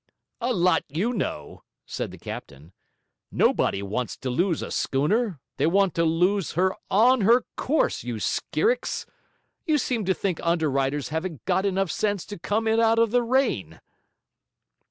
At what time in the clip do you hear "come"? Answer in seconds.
12.39-12.67